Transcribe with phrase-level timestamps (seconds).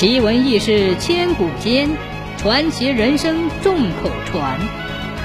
[0.00, 1.90] 奇闻异事千古间，
[2.38, 4.58] 传奇人生众口传。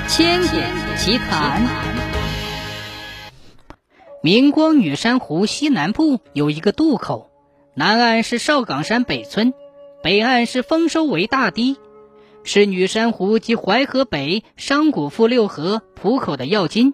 [0.09, 0.57] 千古
[0.97, 1.65] 奇谈。
[4.21, 7.29] 明光女山湖西南部有一个渡口，
[7.73, 9.53] 南岸是少岗山北村，
[10.03, 11.77] 北岸是丰收围大堤，
[12.43, 16.93] 是女山湖及淮河北、商贾妇六河浦口的要津。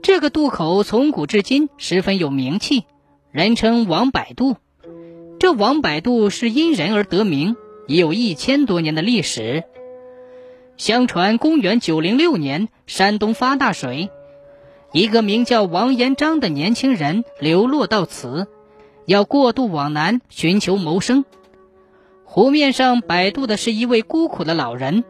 [0.00, 2.84] 这个渡口从古至今十分有名气，
[3.32, 4.54] 人称王百渡。
[5.40, 9.64] 这王百渡是因人而得名，已有一千多年的历史。
[10.76, 14.10] 相传公元九零六年，山东发大水，
[14.92, 18.48] 一个名叫王延章的年轻人流落到此，
[19.06, 21.24] 要过渡往南寻求谋生。
[22.24, 25.04] 湖面上摆渡的是一位孤苦的老人，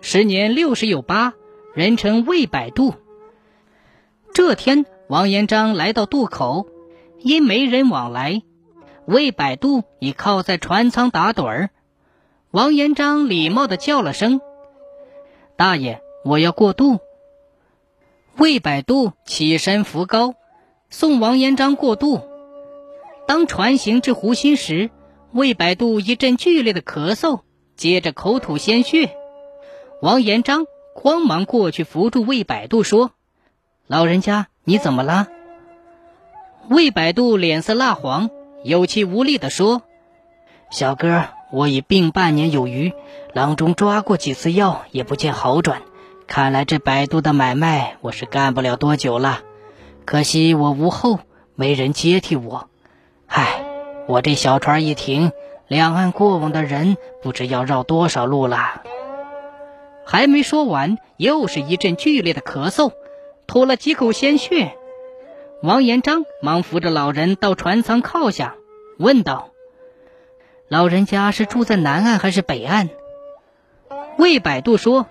[0.00, 1.32] 时年六十有八，
[1.74, 2.94] 人称魏百渡。
[4.34, 6.66] 这天，王延章来到渡口，
[7.20, 8.42] 因没人往来。
[9.06, 11.70] 魏百度已靠在船舱打盹儿，
[12.50, 14.40] 王延章礼貌地叫了声
[15.56, 16.98] ：“大爷，我要过渡。”
[18.36, 20.34] 魏百度起身扶高，
[20.90, 22.20] 送王延章过渡。
[23.28, 24.90] 当船行至湖心时，
[25.32, 27.42] 魏百度一阵剧烈的咳嗽，
[27.76, 29.16] 接着口吐鲜血。
[30.02, 33.12] 王延章慌忙过去扶住魏百度，说
[33.86, 35.28] ：“老人家，你怎么了？”
[36.68, 38.30] 魏百度脸色蜡黄。
[38.66, 39.82] 有气无力地说
[40.72, 42.92] ：“小哥，我已病半年有余，
[43.32, 45.82] 郎中抓过几次药，也不见好转。
[46.26, 49.42] 看来这百度的买卖，我是干不了多久了。
[50.04, 51.20] 可惜我无后，
[51.54, 52.68] 没人接替我。
[53.28, 53.64] 唉，
[54.08, 55.30] 我这小船一停，
[55.68, 58.82] 两岸过往的人不知要绕多少路了。”
[60.04, 62.90] 还没说完，又是一阵剧烈的咳嗽，
[63.46, 64.76] 吐了几口鲜血。
[65.62, 68.56] 王延章忙扶着老人到船舱靠下，
[68.98, 69.52] 问道
[70.68, 72.90] ：“老人家是住在南岸还是北岸？”
[74.18, 75.06] 魏百度说：“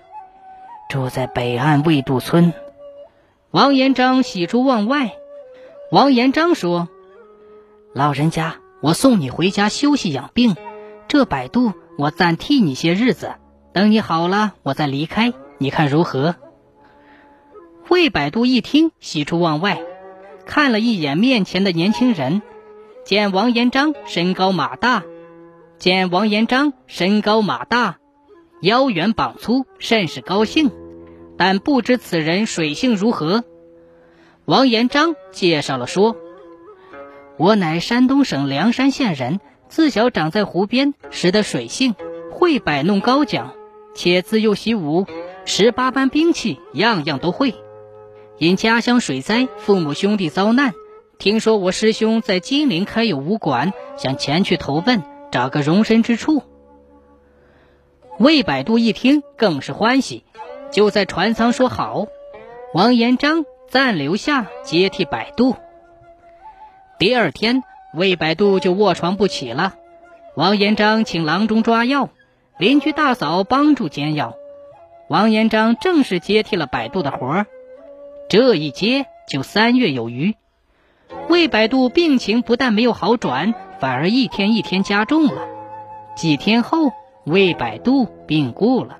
[0.88, 2.52] 住在北岸魏渡村。”
[3.50, 5.16] 王延章喜出望外。
[5.90, 6.88] 王延章说
[7.92, 10.54] ：“老人家，我送你回家休息养病，
[11.08, 13.34] 这百度我暂替你些日子，
[13.72, 16.36] 等你好了，我再离开，你看如何？”
[17.90, 19.80] 魏百度一听，喜出望外。
[20.46, 22.40] 看了一眼面前的年轻人，
[23.04, 25.02] 见王延章身高马大，
[25.76, 27.98] 见王延章身高马大，
[28.62, 30.70] 腰圆膀粗，甚是高兴，
[31.36, 33.44] 但不知此人水性如何。
[34.44, 36.16] 王延章介绍了说
[37.36, 41.96] ：“我乃山东省梁山县人，自小长在湖边，识得水性，
[42.30, 43.52] 会摆弄高桨，
[43.94, 45.06] 且自幼习武，
[45.44, 47.56] 十八般兵器样样都会。”
[48.38, 50.74] 因家乡水灾，父母兄弟遭难，
[51.18, 55.02] 听说我师兄在金陵开有武馆，想前去投奔，
[55.32, 56.42] 找个容身之处。
[58.18, 60.24] 魏百度一听，更是欢喜，
[60.70, 62.08] 就在船舱说好，
[62.74, 65.56] 王延章暂留下接替百度。
[66.98, 67.62] 第二天，
[67.94, 69.76] 魏百度就卧床不起了，
[70.34, 72.10] 王延章请郎中抓药，
[72.58, 74.34] 邻居大嫂帮助煎药，
[75.08, 77.46] 王延章正式接替了百度的活儿。
[78.28, 80.34] 这一接就三月有余，
[81.28, 85.42] 魏百度病情不但没有好转，反而一天一天加重了。
[86.16, 86.90] 几天后，
[87.24, 88.98] 魏百度病故了。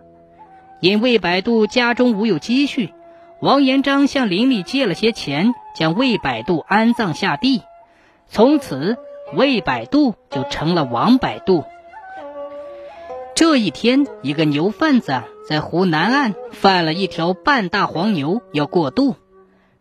[0.81, 2.92] 因魏百度家中无有积蓄，
[3.41, 7.62] 王延章向邻里借了些钱，将魏百度安葬下地。
[8.28, 8.97] 从此，
[9.34, 11.65] 魏百度就成了王百度。
[13.36, 19.14] 这一天，一个牛贩子在湖南岸贩了一条半大黄牛，要过渡。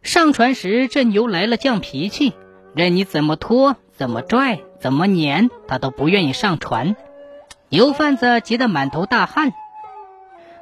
[0.01, 2.33] 上船时，这牛来了犟脾气，
[2.73, 6.97] 任你怎么拖、怎么拽、怎么撵，他都不愿意上船。
[7.69, 9.53] 牛贩子急得满头大汗。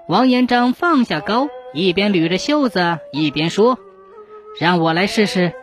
[0.07, 3.79] 王延章放下篙，一边捋着袖子，一边说
[4.61, 5.53] ：“让我来试试。”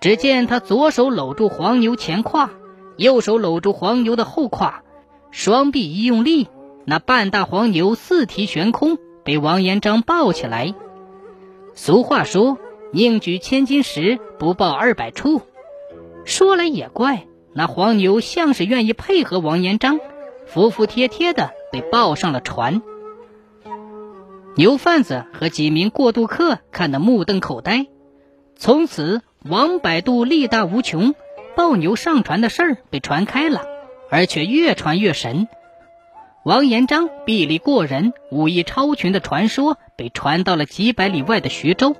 [0.00, 2.48] 只见他左手搂住黄牛前胯，
[2.96, 4.82] 右手搂住黄牛的后胯。
[5.30, 6.48] 双臂一用力，
[6.84, 10.74] 那半大黄牛四蹄悬空，被王延章抱起来。
[11.74, 12.58] 俗话说
[12.92, 15.42] ：“宁举千斤石，不抱二百处。”
[16.26, 20.00] 说来也怪，那黄牛像是愿意配合王延章，
[20.46, 22.82] 服服帖帖的被抱上了船。
[24.56, 27.86] 牛贩子和几名过渡客看得目瞪口呆。
[28.56, 31.14] 从此，王百度力大无穷，
[31.56, 33.62] 抱牛上船的事儿被传开了。
[34.10, 35.48] 而且越传越神，
[36.44, 41.96] 王延章臂力过人、武艺超群的传说被传到了几百里外的徐州。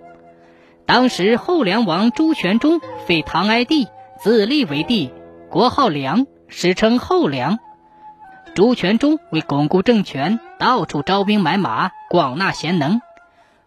[0.86, 3.86] 当时后梁王朱全忠废唐哀帝，
[4.20, 5.12] 自立为帝，
[5.48, 7.58] 国号梁，史称后梁。
[8.54, 13.00] 朱全忠为巩固政权，到处招兵买马，广纳贤能。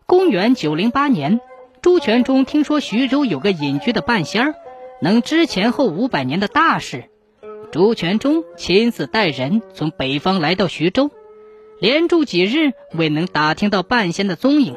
[0.05, 1.39] 公元九零八年，
[1.81, 4.55] 朱全忠听说徐州有个隐居的半仙儿，
[5.01, 7.05] 能知前后五百年的大事。
[7.73, 11.09] 朱全忠亲自带人从北方来到徐州，
[11.79, 14.75] 连住几日，未能打听到半仙的踪影。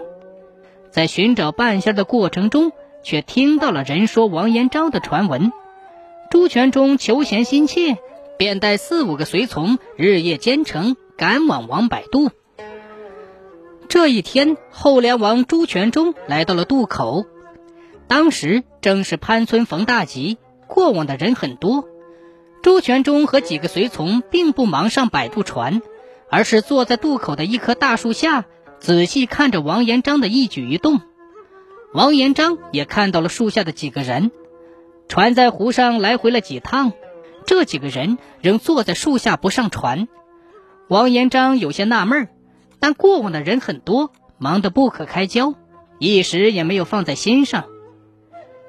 [0.90, 2.72] 在寻找半仙的过程中，
[3.02, 5.52] 却听到了人说王延昭的传闻。
[6.30, 7.98] 朱全忠求贤心切，
[8.38, 12.30] 便带四五个随从日夜兼程，赶往王百渡。
[13.90, 17.26] 这一天，后梁王朱全忠来到了渡口。
[18.08, 21.84] 当时正是潘村逢大吉，过往的人很多。
[22.66, 25.82] 朱全忠和几个随从并不忙上摆渡船，
[26.28, 28.44] 而是坐在渡口的一棵大树下，
[28.80, 31.00] 仔细看着王延章的一举一动。
[31.94, 34.32] 王延章也看到了树下的几个人。
[35.06, 36.92] 船在湖上来回了几趟，
[37.46, 40.08] 这几个人仍坐在树下不上船。
[40.88, 42.26] 王延章有些纳闷。
[42.80, 45.54] 但过往的人很多，忙得不可开交，
[46.00, 47.66] 一时也没有放在心上。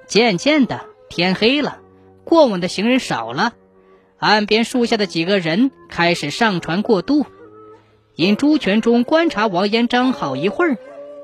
[0.05, 1.79] 渐渐的，天黑了，
[2.25, 3.53] 过往的行人少了，
[4.19, 7.25] 岸边树下的几个人开始上船过渡。
[8.15, 10.77] 因朱全忠观察王延章好一会儿，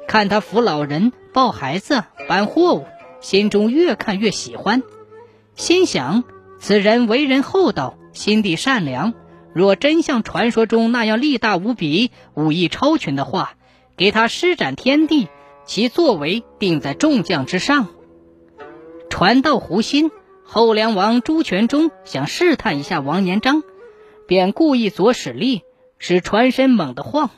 [0.07, 2.85] 看他扶老人、抱孩子、搬货物，
[3.19, 4.83] 心中越看越喜欢，
[5.55, 6.23] 心想
[6.59, 9.15] 此人为人厚道，心地善良。
[9.55, 13.53] 若真像传说中那样力大无比、武艺超群的话，
[13.97, 15.29] 给他施展天地，
[15.65, 17.87] 其作为定在众将之上。
[19.09, 20.11] 船到湖心，
[20.53, 23.63] 后梁王朱全忠想试探一下王延璋，
[24.27, 25.63] 便故意左使力，
[25.97, 27.31] 使船身猛地晃。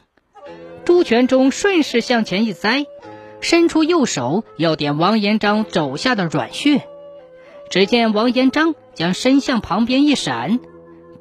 [0.84, 2.86] 朱全忠顺势向前一栽，
[3.40, 6.86] 伸出右手要点王延璋肘下的软穴，
[7.70, 10.60] 只见王延璋将身向旁边一闪。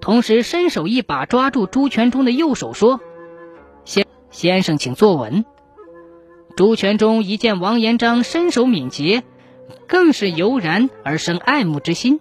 [0.00, 2.98] 同时伸手一把抓住朱全忠的右手，说
[3.86, 5.44] ：“先先生，请坐稳。”
[6.56, 9.22] 朱全忠一见王延璋身手敏捷，
[9.86, 12.20] 更是油然而生爱慕之心。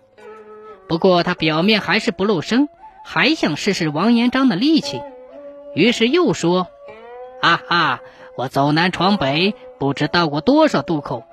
[0.88, 2.68] 不过他表面还是不露声，
[3.06, 5.01] 还想试试王延章的力气，
[5.75, 6.68] 于是又说
[7.42, 8.01] ：“哈哈，
[8.38, 11.24] 我走南闯北，不知到过多少渡口，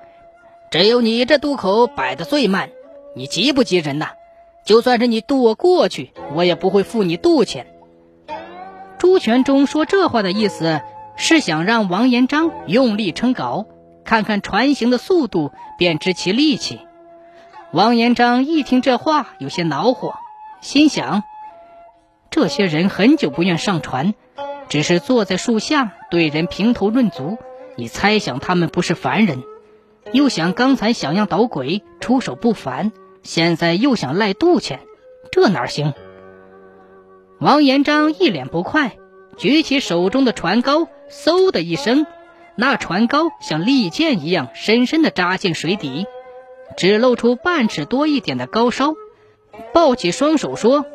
[0.71, 2.69] 只有你这渡口摆的最慢，
[3.15, 4.11] 你急不急人呐？”
[4.63, 7.65] 就算是你渡我过去，我也不会付你渡钱。
[8.99, 10.81] 朱全忠说这话的意思
[11.17, 13.65] 是想让王延章用力撑篙，
[14.11, 16.81] 看看船行的速度，便知其力气。
[17.71, 20.15] 王延璋一听这话，有些恼火，
[20.59, 21.23] 心想：
[22.29, 24.13] 这些人很久不愿上船，
[24.67, 27.37] 只是坐在树下对人评头论足，
[27.77, 29.43] 你猜想他们不是凡人？
[30.11, 32.91] 又想刚才想要捣鬼，出手不凡。
[33.23, 34.81] 现在又想赖渡钱，
[35.31, 35.93] 这哪行？
[37.39, 38.97] 王延璋一脸不快，
[39.37, 42.05] 举起手中的船篙，嗖的一声，
[42.61, 46.05] 那船篙像利剑一样深深的扎进水底，
[46.77, 48.93] 只露出半尺多一点的高烧。
[49.73, 50.85] 抱起双手说：“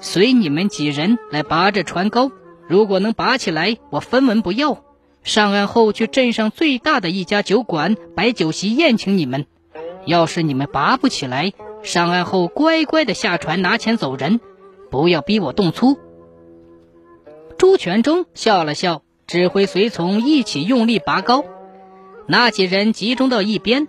[0.00, 2.32] 随你们几人来拔这船篙，
[2.66, 4.82] 如果能拔起来，我分文不要。
[5.22, 9.44] 上岸后去镇上最大的一家酒馆摆酒席宴请你们。”
[10.06, 11.52] 要是你们拔不起来，
[11.82, 14.40] 上岸后乖乖的下船拿钱走人，
[14.90, 15.98] 不要逼我动粗。
[17.58, 21.44] 朱全忠笑了笑，指挥随从一起用力拔高，
[22.26, 23.88] 那几人集中到一边，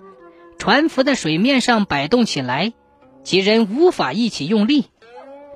[0.57, 2.73] 船浮在水面上摆动起来，
[3.23, 4.85] 几人无法一起用力，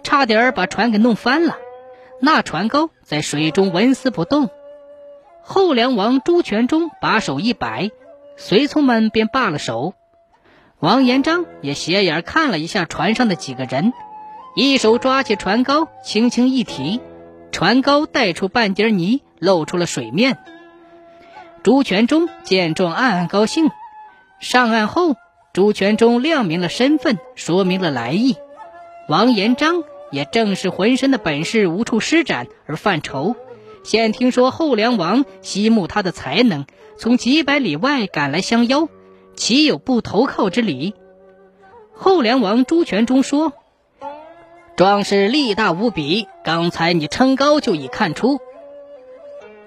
[0.04, 1.58] 差点把船给弄翻了。
[2.22, 4.50] 那船篙在水中纹丝不动。
[5.42, 7.90] 后梁王朱全忠把手一摆，
[8.36, 9.94] 随从们便罢了手。
[10.80, 13.94] 王延璋也斜眼看了一下船上的几个人，
[14.56, 17.00] 一手抓起船篙，轻轻一提，
[17.52, 20.38] 船高带出半截泥，露出了水面。
[21.64, 23.70] 朱全忠见状，暗暗高兴。
[24.40, 25.16] 上岸后，
[25.52, 28.38] 朱全忠亮明了身份，说明了来意。
[29.08, 33.36] 王延璋也正是浑身的本事无处施展而犯愁，
[33.84, 36.66] 现听说后梁王惜慕他的才能，
[36.98, 38.88] 从几百里外赶来相邀。
[39.36, 40.94] 岂有不投靠之理？
[41.94, 43.52] 后梁王朱全忠说
[44.80, 48.40] ：“壮士力大无比，刚才你撑高就已看出。”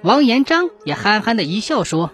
[0.00, 2.12] 王延章也憨憨的一笑说：“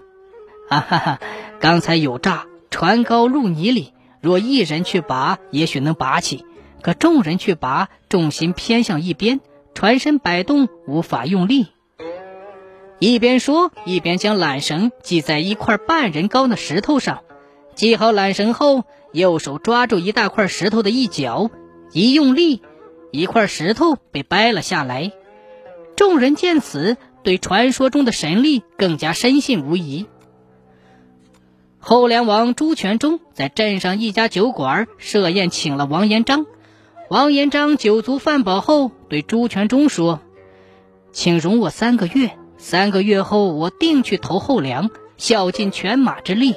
[0.69, 1.21] 啊哈哈，
[1.61, 6.38] 刚才有诈，船高入泥里，若一人去拔，也许能拔起；
[6.83, 9.38] 可众人去拔，重心偏向一边，
[9.75, 11.69] 船身摆动，无法用力。”
[12.99, 17.21] 一边说，一边将缆绳系在一块半人高的石头上。
[17.76, 21.52] 系好缆绳后，右手抓住一大块石头的一角，
[21.93, 22.61] 一用力，
[23.11, 25.12] 一块石头被掰了下来。
[25.97, 30.07] 众人见此，对传说中的神力更加深信无疑。
[31.81, 36.47] 后梁王朱全忠在镇上一家酒馆设宴，请了王延章。
[37.09, 40.21] 王延章酒足饭饱后，对朱全忠说
[41.11, 46.55] ：“请容我三个月，三个月后我定去投后梁，效尽犬马之力。”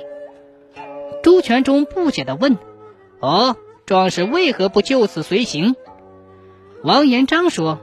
[1.24, 2.58] 朱全忠不解地问
[3.22, 3.56] ：“哦，
[3.86, 5.76] 壮士为何不就此随行？”
[6.84, 7.80] 王延章说。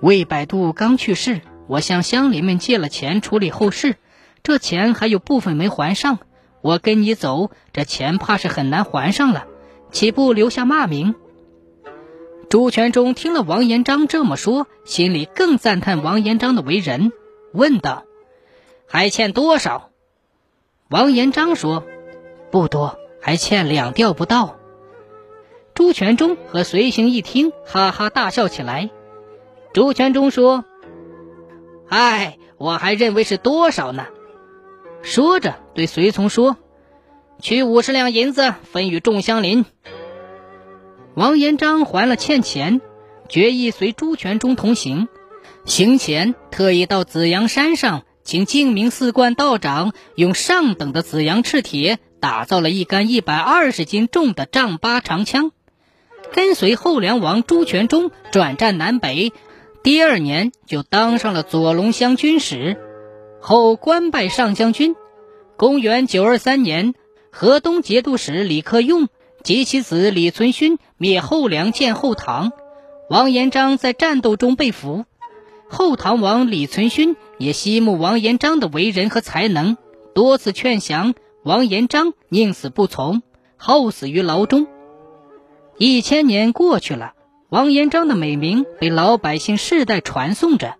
[0.00, 3.96] 魏百度刚去世，我向乡邻们借了钱处理后事，
[4.42, 6.18] 这钱还有部分没还上。
[6.62, 9.46] 我跟你走，这钱怕是很难还上了，
[9.90, 11.16] 岂不留下骂名？
[12.48, 17.12] 朱全忠听了王延章这么说，心里更赞叹王延章的为人，
[17.52, 18.04] 问道
[18.88, 19.90] ：“还欠多少？”
[20.88, 21.84] 王延章说
[22.50, 24.57] ：“不多，还欠两吊不到。”
[25.78, 28.90] 朱全忠和随行一听，哈哈大笑起来。
[29.72, 30.64] 朱全忠说
[31.88, 34.06] ：“哎，我还认为是多少呢。”
[35.02, 36.56] 说着，对随从说
[37.40, 39.66] ：“取五十两银子分与众乡邻。”
[41.14, 42.80] 王延章还了欠钱，
[43.28, 45.06] 决意随朱全忠同行。
[45.64, 55.52] 行前特意到紫阳山上，请净明寺观道长用上等的紫阳赤铁打造了一杆一百二十斤重的丈八长枪，
[56.32, 59.32] 跟随后梁王朱全忠转战南北。
[59.82, 62.76] 第二年就当上了左龙乡军使，
[63.40, 64.96] 后官拜上将军。
[65.56, 66.94] 公元九二三年，
[67.30, 69.08] 河东节度使李克用
[69.42, 72.52] 及其子李存勖灭后梁，建后唐。
[73.08, 75.04] 王延章在战斗中被俘，
[75.68, 79.78] 后唐王李存勖也惜慕王延章的为人和才能，
[80.14, 83.22] 多次劝降，王延章宁死不从，
[83.56, 84.66] 后死于牢中。
[85.78, 87.12] 一千年过去了。
[87.50, 90.74] 王延章的美名被老百姓世代传颂着，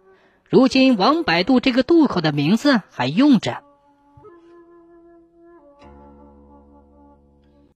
[0.50, 3.62] 如今王百度这个渡口的名字还用着。